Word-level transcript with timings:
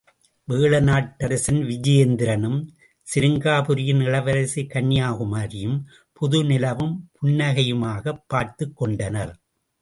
வேழநாட்டரசன் 0.47 1.59
விஜயேந்திரனும் 1.65 2.57
சிருங்காரபுரியின் 3.07 4.01
இளவரசி 4.03 4.67
கன்யாகுமரியும் 4.73 5.77
புது 6.13 6.43
நிலவும் 6.43 6.95
புன்னகையுமாகப் 7.13 8.23
பார்த்துக் 8.27 8.75
கொண்டனர்! 8.75 9.33